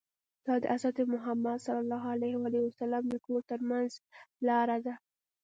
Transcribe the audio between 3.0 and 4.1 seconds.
د کور ترمنځ